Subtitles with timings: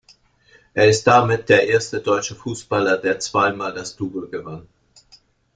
[0.73, 4.67] Er ist damit der erste deutsche Fußballer, der zwei Mal das Double gewann.